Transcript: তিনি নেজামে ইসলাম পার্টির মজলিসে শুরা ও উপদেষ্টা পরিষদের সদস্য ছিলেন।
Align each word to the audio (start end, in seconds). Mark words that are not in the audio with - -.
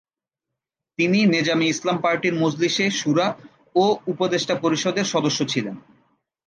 তিনি 0.99 1.19
নেজামে 1.25 1.65
ইসলাম 1.67 1.97
পার্টির 2.01 2.35
মজলিসে 2.35 2.85
শুরা 2.91 3.27
ও 3.75 3.85
উপদেষ্টা 4.07 4.55
পরিষদের 4.55 5.05
সদস্য 5.05 5.39
ছিলেন। 5.47 5.75